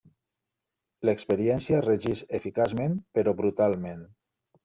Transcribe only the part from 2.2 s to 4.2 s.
eficaçment però brutalment.